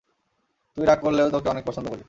[0.77, 1.99] তুই রাগ করলেও তোকে অনেক পছন্দ করি।